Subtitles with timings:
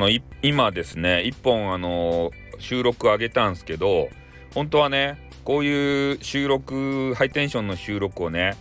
[0.00, 0.08] の
[0.42, 4.08] 今ですね1本あの収録上げたんですけど
[4.54, 8.56] 本当はねこういう収録ハイテンションの収録をね、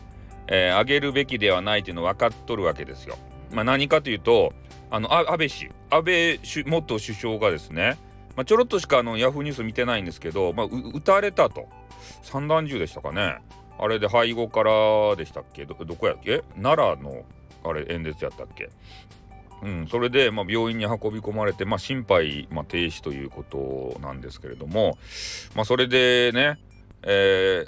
[0.47, 3.17] えー、上げるべきではないというの分かっとるわけですよ。
[3.52, 4.53] まあ、何かというと
[4.92, 7.97] あの安倍氏安倍元首相がですね、
[8.35, 11.67] まあ、ちょろっとしかあのヤフーニュース見てないんですけど、まあ、撃たれたと。
[12.24, 13.40] 散弾銃でしたかね。
[13.78, 15.65] あれで背後からでしたっけ？
[15.65, 16.44] どこやっけ？
[16.62, 17.23] 奈良の
[17.63, 18.70] あれ演説やったっけ？
[19.62, 24.98] うん、それで、まあ、病院に運び込まれて、まあ、心肺、まあ、停止ということなんですけれども、
[25.55, 26.59] まあ、それでね、
[27.04, 27.66] え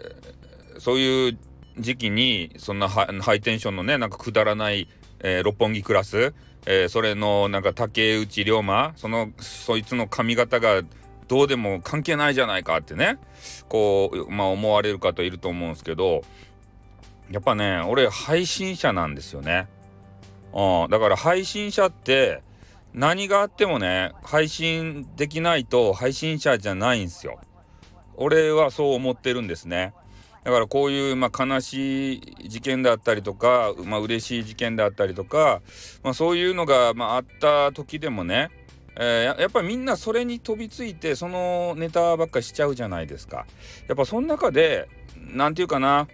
[0.75, 1.37] ー、そういう
[1.77, 4.87] 時期にそんなハイテンションのねなんかくだらない、
[5.19, 6.33] えー、六本木クラス、
[6.65, 10.81] えー、それのなんか竹内涼真そのそいつの髪型が
[11.27, 13.17] どうでも関係ないじゃないかってね
[13.69, 16.23] こうまあ思われる方いると思うんですけど
[17.31, 19.67] やっぱね俺配信者なんですよね。
[20.53, 22.41] うん、だから配信者って
[22.93, 27.39] 何があってもね配信できないと配信者じゃないんですよ。
[28.15, 29.93] 俺はそう思ってるんですね。
[30.43, 35.61] だからこういう、まあ、悲しい事件であったりとか、まあ嬉しい事件であったりとか、
[36.03, 38.49] まあ、そういうのが、まあ、あった時でもね、
[38.97, 43.45] えー、やっぱりみんなそれに飛びついてそのネタばっかしちゃうじゃないですか。
[43.87, 46.07] やっぱその中で何て言うかな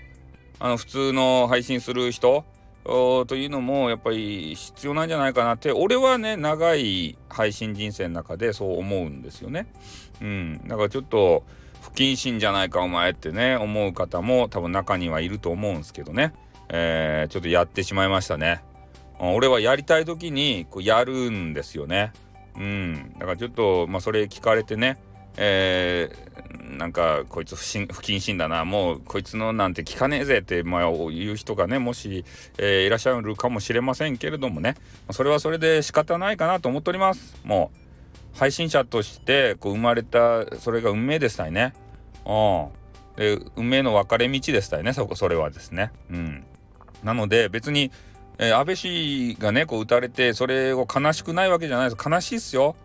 [0.59, 2.45] あの普通の配信する人
[2.87, 9.67] というのもやっぱり必要なんじゃないかなって俺はね長い配信人生の中でそう思うんですよね。
[10.21, 11.43] うん、だからちょっと
[11.81, 16.33] 不謹慎じゃないかお前ってね思う方も多分中にはいると思うんですけどね、
[16.69, 18.63] えー、ちょっとやってしまいましたね。
[19.19, 22.13] 俺はやりたい時にこうやるんですよね。
[22.55, 24.97] うん、だからちょっと、まあ、それ聞かれてね、
[25.35, 32.25] えー、なんかこいつ不不謹慎だなもうこいつのなんて聞かねえぜって、まあ、言う人がねもし、
[32.57, 34.75] えー、いらっしゃるかもしれませんけれどもね。
[35.11, 37.35] それはそれで仕方ないかなと思っております。
[37.43, 37.71] も
[38.35, 41.73] う配信者としてこう生まれたそれが運命でしたいね。
[42.25, 42.67] うん。
[43.15, 45.91] で運命の分かれ道でしたいねそこそれはですね。
[46.11, 46.43] うん。
[47.03, 47.91] なので別に
[48.39, 52.09] えー、安倍氏がねこう撃たれてそれを悲しくないわけじゃないです。
[52.09, 52.75] 悲しいっすよ。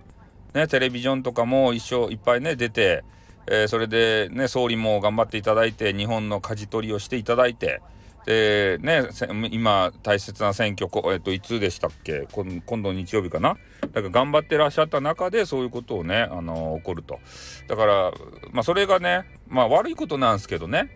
[0.54, 3.04] ねテレビジョンとかも一生いっぱいね出て、
[3.46, 7.80] えー、それでね総理も頑張っていただいて日本の舵取りをしていただいて。
[8.24, 9.02] でね
[9.50, 12.28] 今大切な選挙えっといつでしたっけ？
[12.30, 13.56] 今度日曜日かな？
[13.80, 17.18] だから頑張ってらっしゃった中でそういうことをねあの起こると。
[17.66, 18.12] だから
[18.52, 20.94] まあそれがねまあ悪いことなんですけどね。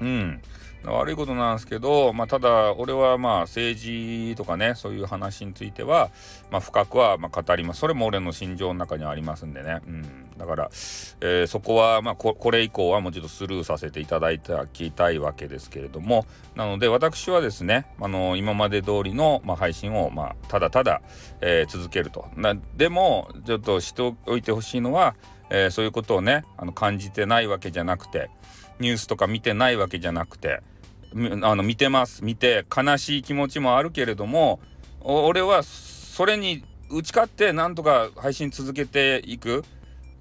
[0.00, 0.42] うん。
[0.84, 6.10] 悪いことなんですけど、まあ、ただ俺はまあ政治とかねそういう話については、
[6.50, 7.80] まあ、深くはま語ります。
[7.80, 10.02] それも俺の心情の中にありますんでね、うん、
[10.38, 10.70] だから、
[11.20, 16.26] えー、そこはまあこれ以降はもうちょっとスルーさせていただいたきたいわけですけれども。
[16.56, 21.00] なので私はですね、あの今まで通りの、ま、配信を、ま、ただただ、
[21.40, 22.26] え、続けると。
[22.36, 25.14] なでもちょっとしておいてほしいのは、
[25.50, 28.30] えー、そういうことをねあの感じてないわけじゃなくて
[28.78, 30.62] ニュースとか見てないわけじゃなくて
[31.42, 32.24] あの見てます。
[32.24, 34.60] 見て悲しい気持ちもあるけれども
[35.00, 39.64] 俺はそれに打ち勝ってなんとか配信続けていく。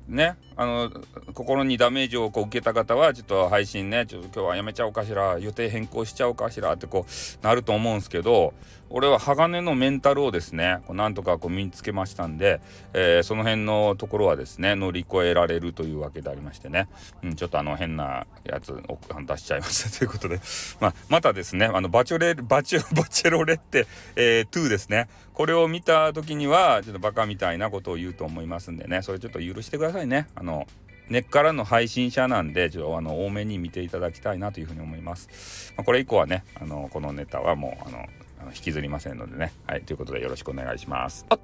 [0.07, 0.35] ね。
[0.59, 0.92] あの
[1.34, 8.53] 心にダメージをこう受けた方はちょっと配信ねちょっと今日はやめちゃおうかしら予定変更しちゃおうかしらってこうなると思うんですけど
[8.90, 12.59] 俺は鋼のメンタルをですねこうなんとかこう身につけましたんで、
[12.94, 16.90] えー、その辺のところはですね乗り越えられるというわけでありましてね、
[17.24, 20.40] うん、ちょっとあの変なやつを出しちゃいましたということで、
[20.81, 25.08] まあ、またですねあのバチョレバチョ バチェロレッテ、えー、2ですね。
[25.34, 29.02] これを見た時にはちょっとバカみたいなことを言うと思いますんでね。
[29.02, 30.28] それちょっと許してくださいね。
[30.36, 30.67] あのの
[31.09, 35.73] 根っからの配信者なんで、ちょっとあの多めに見ていただきたいなというふうに思います。
[35.75, 38.05] まあ、これ以降はね、あのこのネタはもうあの
[38.53, 39.53] 引きずりませんのでね。
[39.65, 41.25] はい、ということでよろしくお願いします。
[41.29, 41.39] あっ、